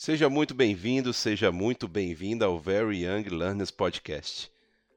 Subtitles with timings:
[0.00, 4.48] Seja muito bem-vindo, seja muito bem-vinda ao Very Young Learners Podcast.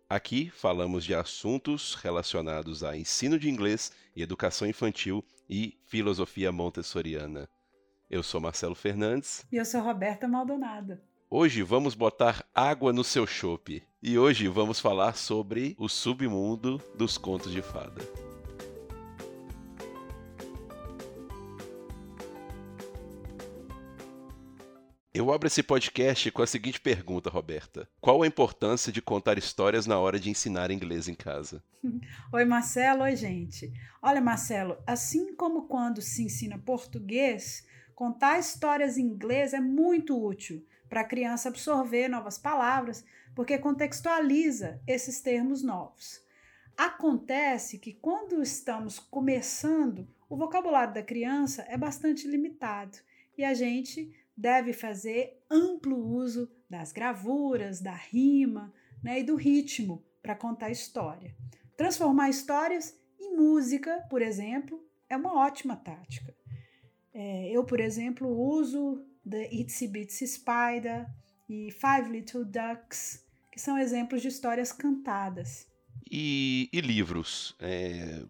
[0.08, 7.49] Aqui falamos de assuntos relacionados a ensino de inglês e educação infantil e filosofia montessoriana.
[8.11, 9.43] Eu sou Marcelo Fernandes.
[9.51, 11.00] E eu sou Roberta Maldonado.
[11.31, 13.81] Hoje vamos botar água no seu chope.
[14.04, 18.30] E hoje vamos falar sobre o submundo dos contos de fada.
[25.14, 29.85] Eu abro esse podcast com a seguinte pergunta, Roberta: Qual a importância de contar histórias
[29.85, 31.62] na hora de ensinar inglês em casa?
[32.31, 33.04] Oi, Marcelo.
[33.04, 33.73] Oi, gente.
[34.02, 40.66] Olha, Marcelo, assim como quando se ensina português, contar histórias em inglês é muito útil
[40.88, 43.04] para a criança absorver novas palavras,
[43.35, 46.21] porque contextualiza esses termos novos.
[46.77, 52.98] Acontece que quando estamos começando, o vocabulário da criança é bastante limitado
[53.38, 58.73] e a gente deve fazer amplo uso das gravuras, da rima
[59.04, 61.35] né, e do ritmo para contar história.
[61.77, 66.35] Transformar histórias em música, por exemplo, é uma ótima tática.
[67.13, 71.06] É, eu, por exemplo, uso The Itsy Bitsy Spider
[71.47, 75.68] e Five Little Ducks, que são exemplos de histórias cantadas.
[76.09, 77.56] E, e livros?
[77.59, 78.24] É,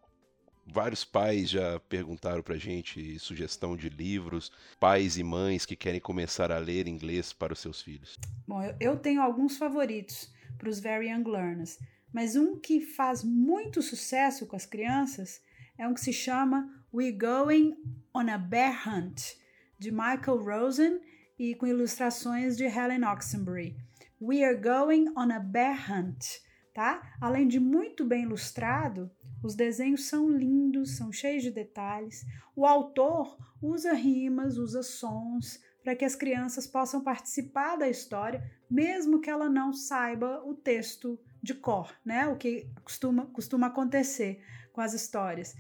[0.72, 6.50] Vários pais já perguntaram pra gente sugestão de livros, pais e mães que querem começar
[6.50, 8.18] a ler inglês para os seus filhos.
[8.48, 11.78] Bom, eu tenho alguns favoritos para os Very Young Learners,
[12.14, 15.42] mas um que faz muito sucesso com as crianças
[15.78, 17.76] é um que se chama We're Going
[18.14, 19.36] on a Bear Hunt,
[19.78, 21.02] de Michael Rosen
[21.38, 23.76] e com ilustrações de Helen Oxenbury.
[24.22, 26.40] We are going on a bear hunt,
[26.74, 27.16] tá?
[27.20, 29.12] Além de muito bem ilustrado,
[29.44, 32.26] os desenhos são lindos, são cheios de detalhes.
[32.56, 39.20] O autor usa rimas, usa sons para que as crianças possam participar da história, mesmo
[39.20, 42.28] que ela não saiba o texto de cor, né?
[42.28, 45.56] O que costuma, costuma acontecer com as histórias.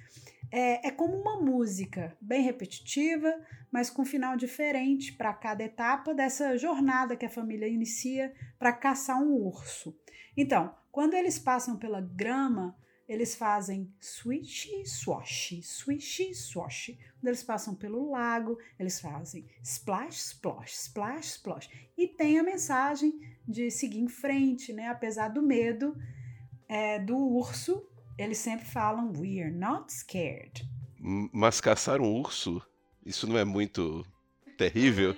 [0.52, 3.34] É, é como uma música, bem repetitiva,
[3.72, 9.22] mas com final diferente para cada etapa dessa jornada que a família inicia para caçar
[9.22, 9.97] um urso.
[10.35, 12.75] Então, quando eles passam pela grama,
[13.07, 16.97] eles fazem swish, swash, swish, swash.
[17.19, 21.69] Quando eles passam pelo lago, eles fazem splash, splosh, splash, splosh.
[21.97, 24.88] E tem a mensagem de seguir em frente, né?
[24.88, 25.96] Apesar do medo
[26.69, 27.85] é, do urso,
[28.18, 30.66] eles sempre falam we are not scared.
[31.34, 32.62] Mas caçar um urso,
[33.06, 34.06] isso não é muito
[34.61, 35.16] terrível?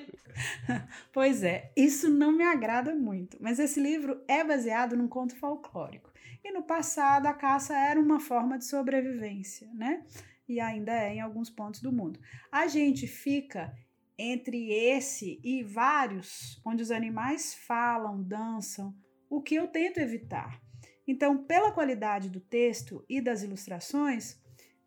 [1.12, 3.38] pois é, isso não me agrada muito.
[3.42, 6.12] Mas esse livro é baseado num conto folclórico.
[6.42, 10.06] E no passado a caça era uma forma de sobrevivência, né?
[10.48, 12.20] E ainda é em alguns pontos do mundo.
[12.52, 13.74] A gente fica
[14.18, 18.96] entre esse e vários onde os animais falam, dançam,
[19.30, 20.62] o que eu tento evitar.
[21.06, 24.38] Então, pela qualidade do texto e das ilustrações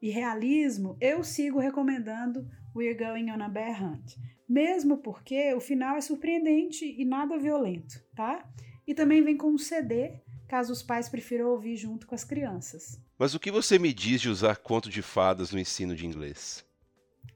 [0.00, 4.16] e realismo, eu sigo recomendando We're Going on a Bear Hunt,
[4.48, 8.48] mesmo porque o final é surpreendente e nada violento, tá?
[8.86, 13.00] E também vem com um CD caso os pais prefiram ouvir junto com as crianças.
[13.18, 16.64] Mas o que você me diz de usar conto de fadas no ensino de inglês?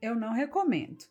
[0.01, 1.05] Eu não recomendo.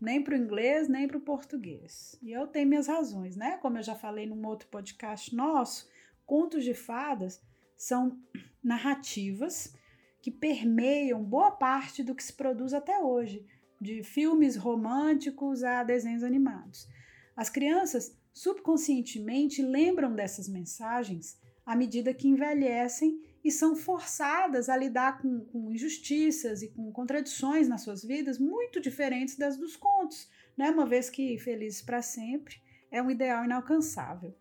[0.00, 2.18] Nem para o inglês, nem para o português.
[2.20, 3.58] E eu tenho minhas razões, né?
[3.58, 5.88] Como eu já falei num outro podcast nosso,
[6.26, 7.40] contos de fadas
[7.76, 8.18] são
[8.62, 9.74] narrativas
[10.20, 13.46] que permeiam boa parte do que se produz até hoje,
[13.82, 16.88] de filmes românticos a desenhos animados.
[17.36, 25.20] As crianças subconscientemente lembram dessas mensagens à medida que envelhecem e são forçadas a lidar
[25.20, 30.70] com, com injustiças e com contradições nas suas vidas muito diferentes das dos contos, né?
[30.70, 34.36] uma vez que Felizes para Sempre é um ideal inalcançável.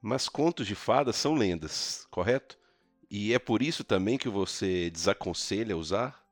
[0.00, 2.58] Mas contos de fadas são lendas, correto?
[3.10, 6.24] E é por isso também que você desaconselha usar?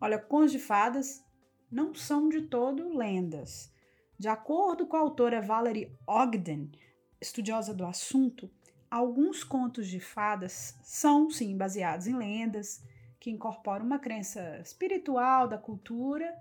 [0.00, 1.24] Olha, contos de fadas
[1.72, 3.72] não são de todo lendas.
[4.18, 6.70] De acordo com a autora Valerie Ogden,
[7.18, 8.50] estudiosa do assunto,
[8.90, 12.84] alguns contos de fadas são, sim, baseados em lendas
[13.18, 16.36] que incorporam uma crença espiritual da cultura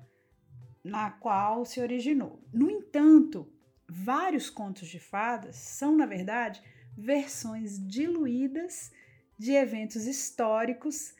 [0.83, 2.43] na qual se originou.
[2.51, 3.47] No entanto,
[3.87, 6.61] vários contos de fadas são, na verdade,
[6.97, 8.91] versões diluídas
[9.37, 11.13] de eventos históricos,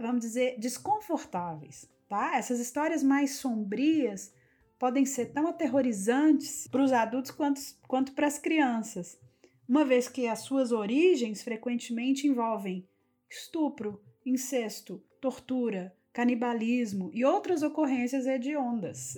[0.00, 2.36] vamos dizer, desconfortáveis, tá?
[2.36, 4.34] Essas histórias mais sombrias
[4.76, 9.16] podem ser tão aterrorizantes para os adultos quanto, quanto para as crianças,
[9.68, 12.84] uma vez que as suas origens frequentemente envolvem
[13.30, 19.16] estupro, incesto, tortura, canibalismo e outras ocorrências hediondas.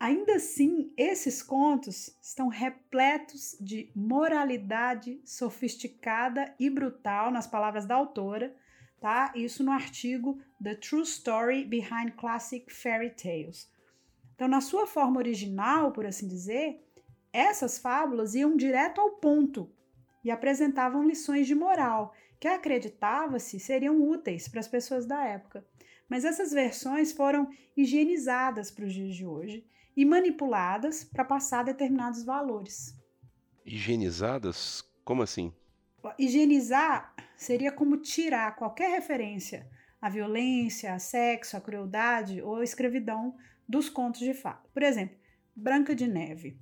[0.00, 8.56] Ainda assim, esses contos estão repletos de moralidade sofisticada e brutal, nas palavras da autora,
[9.00, 9.32] tá?
[9.36, 13.70] Isso no artigo The True Story Behind Classic Fairy Tales.
[14.34, 16.84] Então, na sua forma original, por assim dizer,
[17.32, 19.70] essas fábulas iam direto ao ponto
[20.24, 25.64] e apresentavam lições de moral que acreditava-se seriam úteis para as pessoas da época.
[26.08, 29.66] Mas essas versões foram higienizadas para os dias de hoje
[29.96, 32.96] e manipuladas para passar determinados valores.
[33.64, 34.82] Higienizadas?
[35.04, 35.52] Como assim?
[36.18, 39.68] Higienizar seria como tirar qualquer referência
[40.00, 43.36] à violência, a sexo, à crueldade ou à escravidão
[43.68, 44.62] dos contos de fada.
[44.72, 45.16] Por exemplo,
[45.54, 46.58] Branca de Neve.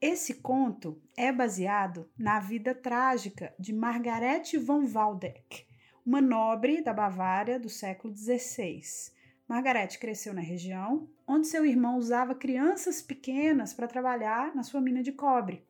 [0.00, 5.66] Esse conto é baseado na vida trágica de Margarete von Waldeck,
[6.04, 8.82] uma nobre da Bavária do século XVI.
[9.48, 15.02] Margarete cresceu na região onde seu irmão usava crianças pequenas para trabalhar na sua mina
[15.02, 15.64] de cobre.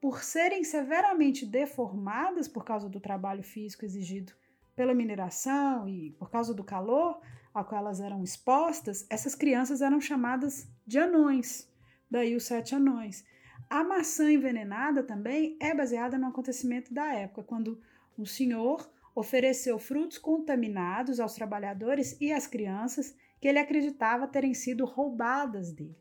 [0.00, 4.32] Por serem severamente deformadas por causa do trabalho físico exigido
[4.74, 7.20] pela mineração e por causa do calor
[7.52, 11.70] ao qual elas eram expostas, essas crianças eram chamadas de anões,
[12.10, 13.24] daí os sete anões.
[13.68, 17.80] A maçã envenenada também é baseada no acontecimento da época, quando
[18.18, 24.84] um senhor ofereceu frutos contaminados aos trabalhadores e às crianças que ele acreditava terem sido
[24.84, 25.96] roubadas dele.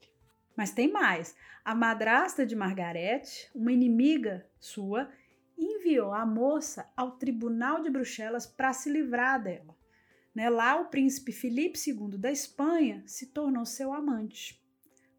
[0.56, 1.36] Mas tem mais.
[1.64, 5.10] A madrasta de Margarete, uma inimiga sua,
[5.64, 9.76] enviou a moça ao tribunal de Bruxelas para se livrar dela.
[10.34, 10.50] Né?
[10.50, 14.60] Lá, o príncipe Filipe II da Espanha se tornou seu amante.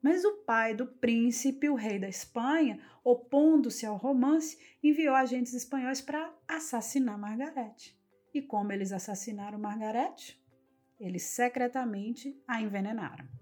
[0.02, 6.00] Mas o pai do príncipe, o rei da Espanha, opondo-se ao romance, enviou agentes espanhóis
[6.00, 7.96] para assassinar Margarete.
[8.34, 10.42] E como eles assassinaram Margarete?
[10.98, 13.41] Eles secretamente a envenenaram.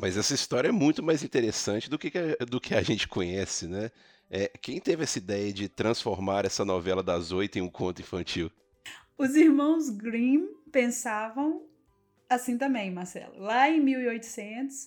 [0.00, 2.10] Mas essa história é muito mais interessante do que,
[2.48, 3.90] do que a gente conhece, né?
[4.30, 8.50] É, quem teve essa ideia de transformar essa novela das oito em um conto infantil?
[9.16, 11.66] Os irmãos Grimm pensavam
[12.28, 13.38] assim também, Marcelo.
[13.38, 14.86] Lá em 1800,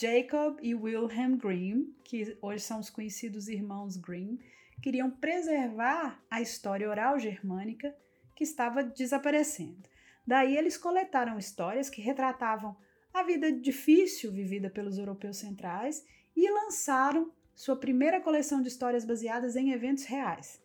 [0.00, 4.38] Jacob e Wilhelm Grimm, que hoje são os conhecidos irmãos Grimm,
[4.80, 7.94] queriam preservar a história oral germânica
[8.34, 9.88] que estava desaparecendo.
[10.26, 12.76] Daí eles coletaram histórias que retratavam
[13.12, 16.04] a vida difícil vivida pelos europeus centrais
[16.36, 20.60] e lançaram sua primeira coleção de histórias baseadas em eventos reais.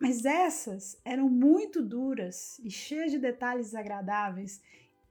[0.00, 4.60] Mas essas eram muito duras e cheias de detalhes desagradáveis,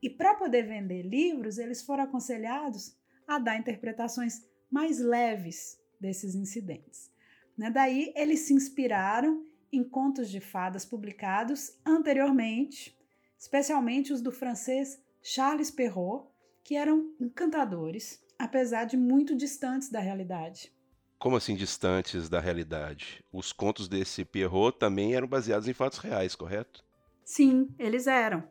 [0.01, 2.93] e para poder vender livros, eles foram aconselhados
[3.25, 7.09] a dar interpretações mais leves desses incidentes.
[7.57, 7.69] Né?
[7.69, 12.97] Daí eles se inspiraram em contos de fadas publicados anteriormente,
[13.39, 16.32] especialmente os do francês Charles Perrault,
[16.63, 20.71] que eram encantadores, apesar de muito distantes da realidade.
[21.19, 23.24] Como assim distantes da realidade?
[23.31, 26.83] Os contos desse Perrault também eram baseados em fatos reais, correto?
[27.24, 28.44] Sim, eles eram.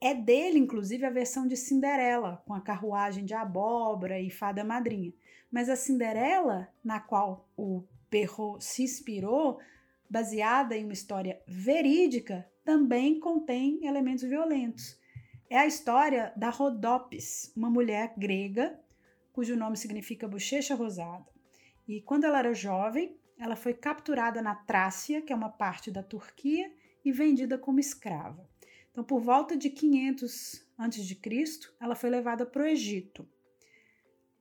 [0.00, 5.12] É dele, inclusive, a versão de Cinderela, com a carruagem de abóbora e fada madrinha.
[5.50, 9.58] Mas a Cinderela, na qual o Perrault se inspirou,
[10.10, 14.98] baseada em uma história verídica, também contém elementos violentos.
[15.48, 18.78] É a história da Rodopis, uma mulher grega
[19.32, 21.26] cujo nome significa bochecha rosada.
[21.86, 26.02] E quando ela era jovem, ela foi capturada na Trácia, que é uma parte da
[26.02, 26.72] Turquia,
[27.04, 28.48] e vendida como escrava.
[28.90, 31.20] Então, por volta de 500 a.C.,
[31.78, 33.28] ela foi levada para o Egito.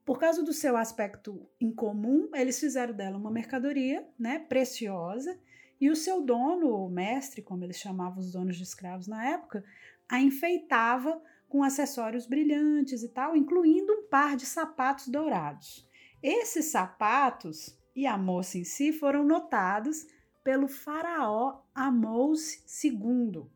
[0.06, 5.38] Por causa do seu aspecto incomum, eles fizeram dela uma mercadoria né, preciosa
[5.80, 9.64] e o seu dono, ou mestre, como eles chamavam os donos de escravos na época,
[10.10, 15.88] a enfeitava com acessórios brilhantes e tal, incluindo um par de sapatos dourados.
[16.22, 20.06] Esses sapatos e a moça em si foram notados
[20.44, 23.50] pelo faraó Amós II,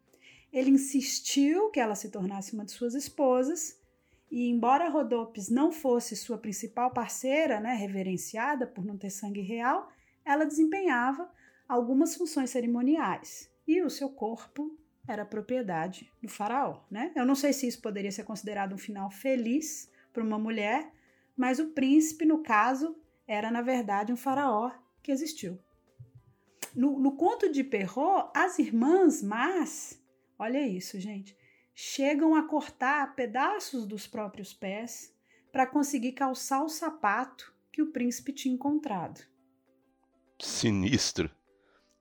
[0.51, 3.79] ele insistiu que ela se tornasse uma de suas esposas,
[4.31, 9.91] e embora Rodopes não fosse sua principal parceira, né, reverenciada por não ter sangue real,
[10.25, 11.29] ela desempenhava
[11.67, 14.75] algumas funções cerimoniais e o seu corpo
[15.11, 16.81] era propriedade do faraó.
[16.89, 17.11] Né?
[17.15, 20.91] Eu não sei se isso poderia ser considerado um final feliz para uma mulher,
[21.35, 22.95] mas o príncipe, no caso,
[23.27, 25.59] era na verdade um faraó que existiu.
[26.75, 29.99] No, no conto de Perrault, as irmãs Mas
[30.37, 31.35] Olha isso, gente.
[31.75, 35.13] Chegam a cortar pedaços dos próprios pés
[35.51, 39.21] para conseguir calçar o sapato que o príncipe tinha encontrado.
[40.39, 41.29] Sinistro.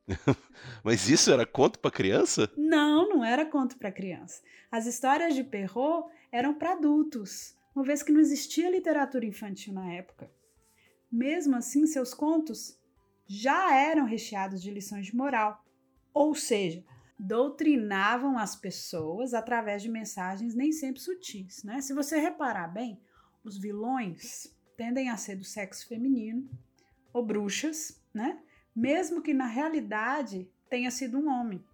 [0.83, 2.51] Mas isso era conto para criança?
[2.57, 4.43] Não, não era conto para criança.
[4.71, 9.93] As histórias de Perrault eram para adultos, uma vez que não existia literatura infantil na
[9.93, 10.31] época.
[11.11, 12.79] Mesmo assim, seus contos
[13.27, 15.63] já eram recheados de lições de moral,
[16.13, 16.85] ou seja,
[17.19, 21.63] doutrinavam as pessoas através de mensagens nem sempre sutis.
[21.63, 21.81] Né?
[21.81, 23.01] Se você reparar bem,
[23.45, 26.49] os vilões tendem a ser do sexo feminino
[27.13, 28.41] ou bruxas, né?
[28.75, 31.65] Mesmo que na realidade tenha sido um homem.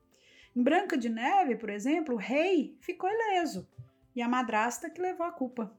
[0.55, 3.69] Em Branca de Neve, por exemplo, o rei ficou ileso
[4.15, 5.77] e a madrasta que levou a culpa.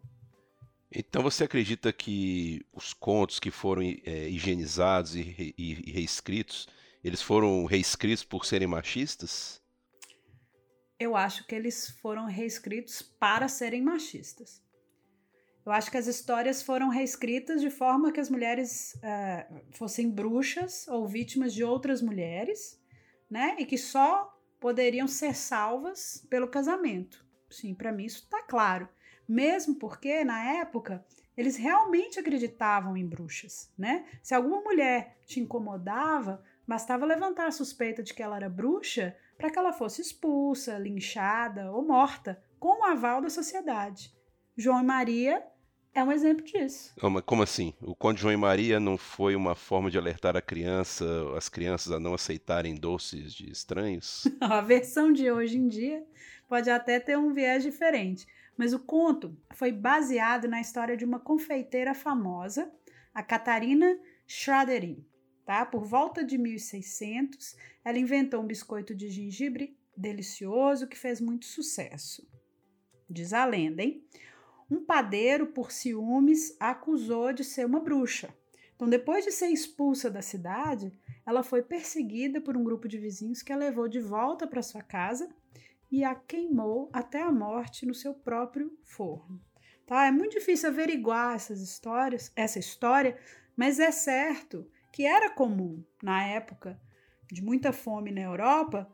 [0.91, 6.67] Então você acredita que os contos que foram é, higienizados e, e, e reescritos,
[7.03, 9.61] eles foram reescritos por serem machistas?
[10.99, 14.64] Eu acho que eles foram reescritos para serem machistas.
[15.65, 20.87] Eu acho que as histórias foram reescritas de forma que as mulheres uh, fossem bruxas
[20.87, 22.79] ou vítimas de outras mulheres,
[23.27, 23.55] né?
[23.57, 27.25] E que só poderiam ser salvas pelo casamento.
[27.49, 28.87] Sim, para mim isso está claro.
[29.27, 31.03] Mesmo porque, na época,
[31.35, 34.05] eles realmente acreditavam em bruxas, né?
[34.21, 39.49] Se alguma mulher te incomodava, bastava levantar a suspeita de que ela era bruxa para
[39.49, 44.13] que ela fosse expulsa, linchada ou morta, com o aval da sociedade.
[44.55, 45.43] João e Maria
[45.95, 46.93] é um exemplo disso.
[47.25, 47.73] Como assim?
[47.81, 51.05] O Conde João e Maria não foi uma forma de alertar a criança,
[51.37, 54.27] as crianças a não aceitarem doces de estranhos?
[54.41, 56.05] a versão de hoje em dia
[56.49, 61.19] pode até ter um viés diferente, mas o conto foi baseado na história de uma
[61.19, 62.69] confeiteira famosa,
[63.13, 63.97] a Catarina
[64.27, 65.03] Schraderin.
[65.45, 65.65] Tá?
[65.65, 72.27] Por volta de 1600, ela inventou um biscoito de gengibre delicioso que fez muito sucesso.
[73.09, 74.03] Diz a lenda, hein?
[74.69, 78.33] Um padeiro, por ciúmes, a acusou de ser uma bruxa.
[78.75, 80.91] Então, depois de ser expulsa da cidade,
[81.25, 84.81] ela foi perseguida por um grupo de vizinhos que a levou de volta para sua
[84.81, 85.29] casa
[85.91, 89.41] e a queimou até a morte no seu próprio forno.
[89.85, 90.05] Tá?
[90.07, 93.17] É muito difícil averiguar essas histórias, essa história,
[93.55, 96.79] mas é certo que era comum na época
[97.31, 98.89] de muita fome na Europa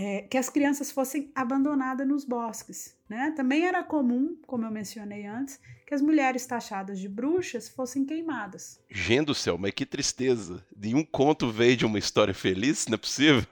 [0.00, 2.96] é, que as crianças fossem abandonadas nos bosques.
[3.08, 3.32] Né?
[3.36, 8.80] Também era comum, como eu mencionei antes, que as mulheres taxadas de bruxas fossem queimadas.
[8.88, 10.64] Gente do céu, mas que tristeza!
[10.74, 13.44] De um conto veio de uma história feliz, não é possível?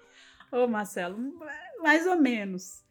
[0.52, 1.18] Ô Marcelo,
[1.82, 2.84] mais ou menos.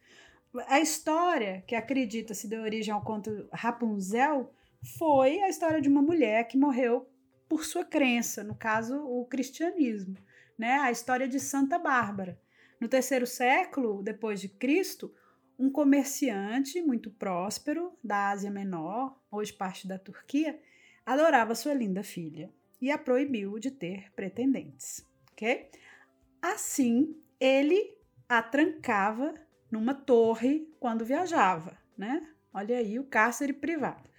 [0.67, 4.53] A história que acredita se deu origem ao conto Rapunzel
[4.97, 7.09] foi a história de uma mulher que morreu
[7.47, 10.17] por sua crença, no caso, o cristianismo.
[10.57, 10.73] Né?
[10.73, 12.37] A história de Santa Bárbara
[12.79, 15.13] no terceiro século depois de Cristo,
[15.57, 20.59] um comerciante muito próspero da Ásia Menor, hoje parte da Turquia,
[21.05, 22.51] adorava sua linda filha
[22.81, 25.69] e a proibiu de ter pretendentes, ok?
[26.41, 27.95] Assim, ele
[28.27, 29.33] a trancava
[29.71, 32.27] numa torre quando viajava, né?
[32.53, 34.09] Olha aí o cárcere privado.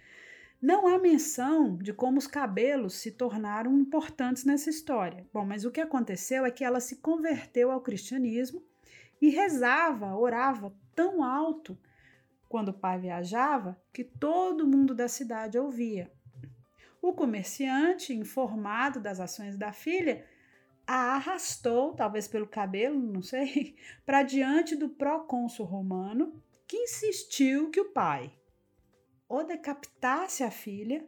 [0.60, 5.26] Não há menção de como os cabelos se tornaram importantes nessa história.
[5.32, 8.62] Bom, mas o que aconteceu é que ela se converteu ao cristianismo
[9.20, 11.78] e rezava, orava tão alto
[12.48, 16.10] quando o pai viajava que todo mundo da cidade ouvia.
[17.02, 20.24] O comerciante, informado das ações da filha,
[20.86, 27.80] a arrastou, talvez pelo cabelo, não sei, para diante do procônsul romano, que insistiu que
[27.80, 28.32] o pai,
[29.28, 31.06] ou decapitasse a filha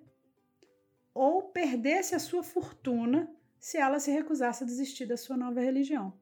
[1.14, 6.12] ou perdesse a sua fortuna se ela se recusasse a desistir da sua nova religião.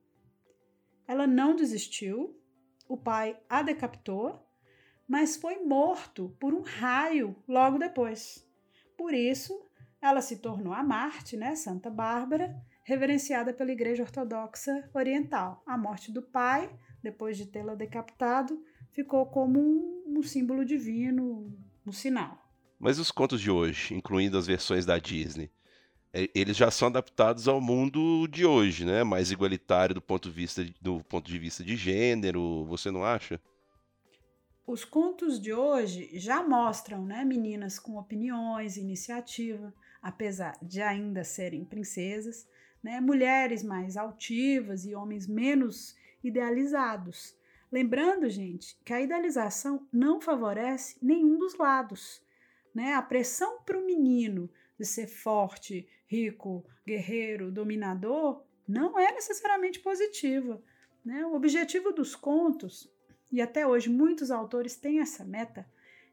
[1.07, 2.41] Ela não desistiu,
[2.89, 4.43] o pai a decapitou,
[5.07, 8.49] mas foi morto por um raio logo depois.
[8.97, 9.65] Por isso,
[10.01, 15.63] ela se tornou a Marte, né, Santa Bárbara, reverenciada pela Igreja Ortodoxa Oriental.
[15.67, 16.71] A morte do pai,
[17.03, 21.53] depois de tê-la decapitado, ficou como um, um símbolo divino,
[21.87, 22.43] um sinal.
[22.79, 25.51] Mas os contos de hoje, incluindo as versões da Disney,
[26.13, 29.05] é, eles já são adaptados ao mundo de hoje, né?
[29.05, 33.41] Mais igualitário do ponto de vista, do ponto de, vista de gênero, você não acha?
[34.67, 41.65] Os contos de hoje já mostram, né, meninas com opiniões, iniciativa, apesar de ainda serem
[41.65, 42.49] princesas,
[42.83, 47.37] né, mulheres mais altivas e homens menos idealizados.
[47.71, 52.23] Lembrando, gente, que a idealização não favorece nenhum dos lados.
[52.75, 52.95] Né?
[52.95, 60.63] A pressão para o menino de ser forte, rico, guerreiro, dominador não é necessariamente positiva.
[61.05, 61.25] Né?
[61.27, 62.93] O objetivo dos contos,
[63.33, 65.69] e até hoje muitos autores têm essa meta,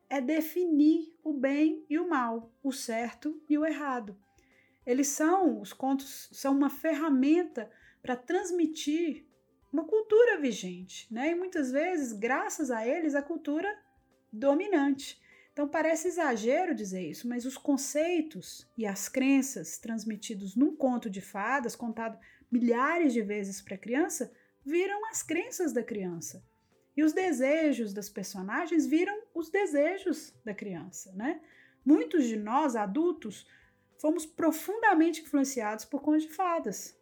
[0.09, 4.17] é definir o bem e o mal, o certo e o errado.
[4.85, 9.25] Eles são, os contos são uma ferramenta para transmitir
[9.73, 11.31] uma cultura vigente, né?
[11.31, 13.75] E muitas vezes, graças a eles, a cultura
[14.31, 15.19] dominante.
[15.51, 21.21] Então parece exagero dizer isso, mas os conceitos e as crenças transmitidos num conto de
[21.21, 22.19] fadas, contado
[22.51, 24.31] milhares de vezes para a criança,
[24.63, 26.45] viram as crenças da criança.
[26.95, 31.41] E os desejos das personagens viram os desejos da criança, né?
[31.83, 33.47] Muitos de nós, adultos,
[33.99, 36.95] fomos profundamente influenciados por contos de fadas.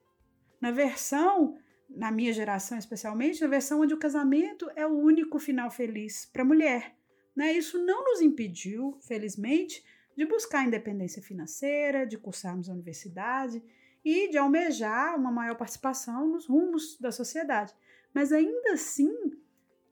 [0.60, 1.58] Na versão,
[1.96, 6.42] na minha geração especialmente, na versão onde o casamento é o único final feliz para
[6.42, 6.96] a mulher.
[7.36, 7.54] Né?
[7.54, 9.84] Isso não nos impediu, felizmente,
[10.16, 13.64] de buscar independência financeira, de cursarmos a universidade
[14.04, 17.74] e de almejar uma maior participação nos rumos da sociedade.
[18.14, 19.14] Mas ainda assim,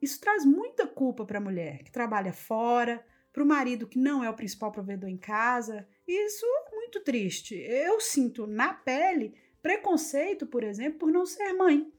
[0.00, 4.24] isso traz muita culpa para a mulher que trabalha fora, para o marido que não
[4.24, 5.86] é o principal provedor em casa.
[6.06, 7.54] Isso é muito triste.
[7.54, 11.92] Eu sinto na pele preconceito, por exemplo, por não ser mãe.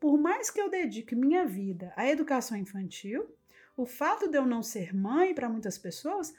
[0.00, 3.34] Por mais que eu dedique minha vida à educação infantil,
[3.76, 6.34] o fato de eu não ser mãe para muitas pessoas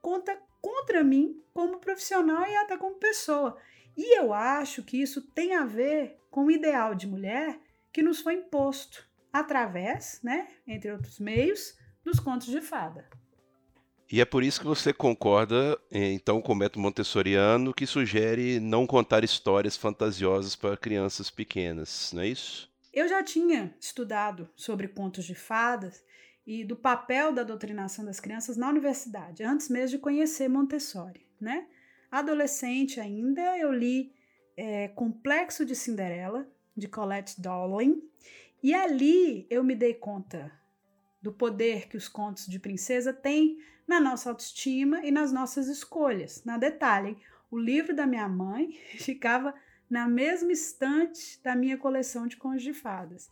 [0.00, 3.56] conta contra mim como profissional e até como pessoa.
[3.96, 7.58] E eu acho que isso tem a ver com o ideal de mulher
[7.92, 13.08] que nos foi imposto através, né, entre outros meios, dos contos de fada.
[14.10, 18.84] E é por isso que você concorda, então, com o método montessoriano, que sugere não
[18.84, 22.68] contar histórias fantasiosas para crianças pequenas, não é isso?
[22.92, 26.02] Eu já tinha estudado sobre contos de fadas
[26.44, 31.68] e do papel da doutrinação das crianças na universidade, antes mesmo de conhecer Montessori, né?
[32.10, 34.12] Adolescente ainda, eu li
[34.56, 38.02] é, Complexo de Cinderela, de Colette Dowling,
[38.60, 40.50] e ali eu me dei conta
[41.20, 46.44] do poder que os contos de princesa têm na nossa autoestima e nas nossas escolhas.
[46.44, 47.18] Na detalhe,
[47.50, 49.54] o livro da minha mãe ficava
[49.88, 53.28] na mesma estante da minha coleção de contos de fadas.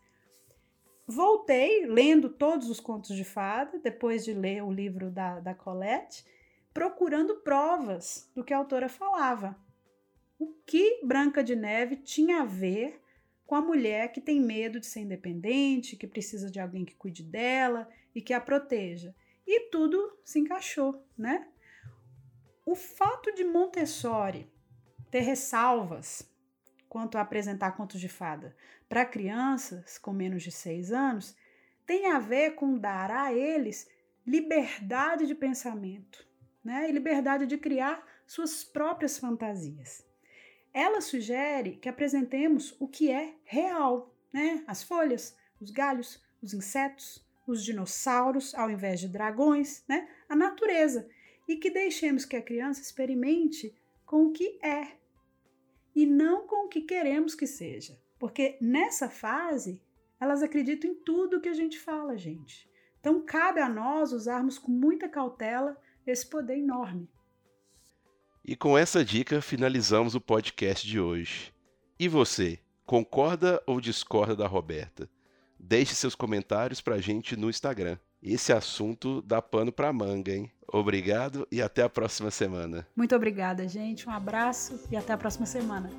[1.06, 6.24] Voltei lendo todos os contos de fada, depois de ler o livro da, da Colette,
[6.74, 9.56] procurando provas do que a autora falava.
[10.38, 13.00] O que Branca de Neve tinha a ver
[13.48, 17.22] com a mulher que tem medo de ser independente, que precisa de alguém que cuide
[17.22, 19.16] dela e que a proteja.
[19.46, 21.48] E tudo se encaixou, né?
[22.66, 24.52] O fato de Montessori
[25.10, 26.30] ter ressalvas
[26.90, 28.54] quanto a apresentar contos de fada
[28.86, 31.34] para crianças com menos de seis anos
[31.86, 33.90] tem a ver com dar a eles
[34.26, 36.28] liberdade de pensamento,
[36.62, 36.86] né?
[36.86, 40.06] E liberdade de criar suas próprias fantasias.
[40.72, 44.62] Ela sugere que apresentemos o que é real, né?
[44.66, 50.08] As folhas, os galhos, os insetos, os dinossauros, ao invés de dragões, né?
[50.28, 51.08] A natureza.
[51.48, 54.98] E que deixemos que a criança experimente com o que é
[55.94, 57.98] e não com o que queremos que seja.
[58.18, 59.82] Porque nessa fase,
[60.20, 62.68] elas acreditam em tudo que a gente fala, gente.
[63.00, 67.08] Então cabe a nós usarmos com muita cautela esse poder enorme.
[68.48, 71.52] E com essa dica finalizamos o podcast de hoje.
[72.00, 75.06] E você, concorda ou discorda da Roberta?
[75.60, 77.98] Deixe seus comentários pra gente no Instagram.
[78.22, 80.50] Esse assunto dá pano pra manga, hein?
[80.66, 82.88] Obrigado e até a próxima semana.
[82.96, 84.08] Muito obrigada, gente.
[84.08, 85.90] Um abraço e até a próxima semana.